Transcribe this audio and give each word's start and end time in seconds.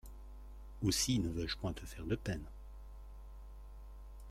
Aussi 0.83 1.19
ne 1.19 1.29
veux-je 1.29 1.55
point 1.57 1.73
te 1.73 1.85
faire 1.85 2.05
de 2.07 2.15
peine. 2.15 2.41